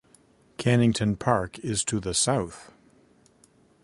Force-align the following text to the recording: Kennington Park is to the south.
Kennington 0.57 1.15
Park 1.15 1.59
is 1.59 1.85
to 1.85 1.99
the 1.99 2.15
south. 2.15 2.71